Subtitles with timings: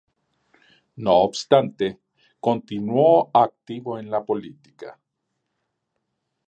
[0.97, 1.99] No obstante,
[2.39, 4.99] continuó activo en la política.